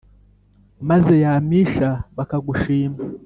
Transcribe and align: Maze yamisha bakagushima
Maze 0.89 1.13
yamisha 1.23 1.89
bakagushima 2.17 2.99